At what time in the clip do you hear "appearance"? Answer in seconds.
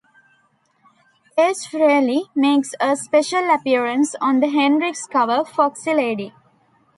3.53-4.15